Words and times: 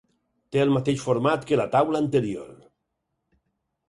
Té 0.55 0.61
el 0.61 0.71
mateix 0.77 1.03
format 1.09 1.45
que 1.51 1.59
la 1.61 1.67
taula 1.75 2.01
anterior. 2.05 2.49